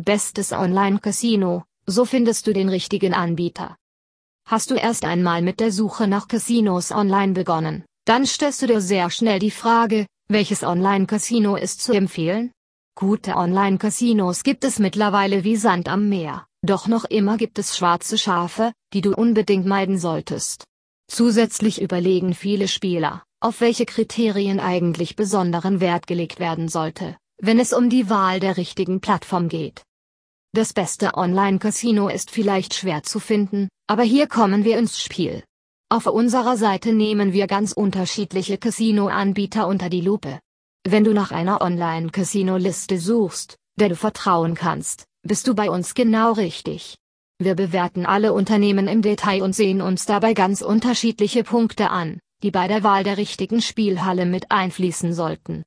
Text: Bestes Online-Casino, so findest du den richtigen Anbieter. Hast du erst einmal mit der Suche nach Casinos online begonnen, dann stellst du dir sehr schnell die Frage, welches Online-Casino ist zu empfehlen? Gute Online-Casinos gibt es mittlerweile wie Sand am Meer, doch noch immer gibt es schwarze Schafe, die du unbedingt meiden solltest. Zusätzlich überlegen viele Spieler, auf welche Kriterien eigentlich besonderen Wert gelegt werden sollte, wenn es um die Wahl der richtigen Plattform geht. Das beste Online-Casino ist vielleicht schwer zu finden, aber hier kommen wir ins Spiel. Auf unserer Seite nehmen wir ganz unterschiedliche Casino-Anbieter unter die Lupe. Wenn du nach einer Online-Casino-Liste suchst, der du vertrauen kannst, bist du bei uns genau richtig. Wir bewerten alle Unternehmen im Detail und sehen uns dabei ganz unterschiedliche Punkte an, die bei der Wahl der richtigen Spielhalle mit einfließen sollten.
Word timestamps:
Bestes 0.00 0.52
Online-Casino, 0.52 1.64
so 1.84 2.04
findest 2.04 2.46
du 2.46 2.52
den 2.52 2.68
richtigen 2.68 3.14
Anbieter. 3.14 3.76
Hast 4.46 4.70
du 4.70 4.76
erst 4.76 5.04
einmal 5.04 5.42
mit 5.42 5.58
der 5.58 5.72
Suche 5.72 6.06
nach 6.06 6.28
Casinos 6.28 6.92
online 6.92 7.32
begonnen, 7.32 7.84
dann 8.04 8.24
stellst 8.24 8.62
du 8.62 8.68
dir 8.68 8.80
sehr 8.80 9.10
schnell 9.10 9.40
die 9.40 9.50
Frage, 9.50 10.06
welches 10.28 10.62
Online-Casino 10.62 11.56
ist 11.56 11.82
zu 11.82 11.94
empfehlen? 11.94 12.52
Gute 12.94 13.34
Online-Casinos 13.34 14.44
gibt 14.44 14.62
es 14.62 14.78
mittlerweile 14.78 15.42
wie 15.42 15.56
Sand 15.56 15.88
am 15.88 16.08
Meer, 16.08 16.46
doch 16.62 16.86
noch 16.86 17.04
immer 17.04 17.36
gibt 17.36 17.58
es 17.58 17.76
schwarze 17.76 18.18
Schafe, 18.18 18.72
die 18.92 19.00
du 19.00 19.16
unbedingt 19.16 19.66
meiden 19.66 19.98
solltest. 19.98 20.62
Zusätzlich 21.08 21.82
überlegen 21.82 22.34
viele 22.34 22.68
Spieler, 22.68 23.24
auf 23.40 23.60
welche 23.60 23.84
Kriterien 23.84 24.60
eigentlich 24.60 25.16
besonderen 25.16 25.80
Wert 25.80 26.06
gelegt 26.06 26.38
werden 26.38 26.68
sollte, 26.68 27.16
wenn 27.42 27.58
es 27.58 27.72
um 27.72 27.90
die 27.90 28.08
Wahl 28.08 28.38
der 28.38 28.56
richtigen 28.56 29.00
Plattform 29.00 29.48
geht. 29.48 29.82
Das 30.54 30.72
beste 30.72 31.14
Online-Casino 31.14 32.08
ist 32.08 32.30
vielleicht 32.30 32.72
schwer 32.72 33.02
zu 33.02 33.20
finden, 33.20 33.68
aber 33.86 34.02
hier 34.02 34.26
kommen 34.26 34.64
wir 34.64 34.78
ins 34.78 35.00
Spiel. 35.00 35.44
Auf 35.90 36.06
unserer 36.06 36.56
Seite 36.56 36.94
nehmen 36.94 37.34
wir 37.34 37.46
ganz 37.46 37.72
unterschiedliche 37.72 38.56
Casino-Anbieter 38.56 39.66
unter 39.66 39.90
die 39.90 40.00
Lupe. 40.00 40.40
Wenn 40.86 41.04
du 41.04 41.12
nach 41.12 41.32
einer 41.32 41.60
Online-Casino-Liste 41.60 42.98
suchst, 42.98 43.56
der 43.78 43.90
du 43.90 43.96
vertrauen 43.96 44.54
kannst, 44.54 45.04
bist 45.22 45.46
du 45.46 45.54
bei 45.54 45.70
uns 45.70 45.94
genau 45.94 46.32
richtig. 46.32 46.96
Wir 47.38 47.54
bewerten 47.54 48.06
alle 48.06 48.32
Unternehmen 48.32 48.88
im 48.88 49.02
Detail 49.02 49.42
und 49.42 49.54
sehen 49.54 49.82
uns 49.82 50.06
dabei 50.06 50.32
ganz 50.32 50.62
unterschiedliche 50.62 51.44
Punkte 51.44 51.90
an, 51.90 52.20
die 52.42 52.50
bei 52.50 52.68
der 52.68 52.82
Wahl 52.82 53.04
der 53.04 53.18
richtigen 53.18 53.60
Spielhalle 53.60 54.24
mit 54.24 54.50
einfließen 54.50 55.12
sollten. 55.12 55.62